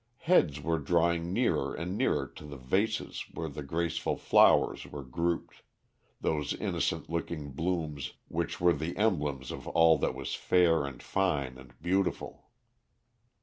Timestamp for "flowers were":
4.17-5.03